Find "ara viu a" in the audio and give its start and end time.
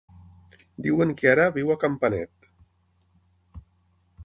1.33-1.77